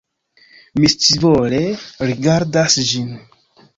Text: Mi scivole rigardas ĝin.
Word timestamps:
Mi 0.79 0.87
scivole 0.93 1.61
rigardas 2.09 2.79
ĝin. 2.91 3.13